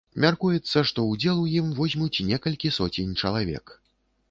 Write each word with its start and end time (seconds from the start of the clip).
Мяркуецца, 0.23 0.81
што 0.91 1.03
ўдзел 1.09 1.43
у 1.43 1.43
ім 1.59 1.69
возьмуць 1.81 2.23
некалькі 2.31 2.73
соцень 2.81 3.15
чалавек. 3.21 3.79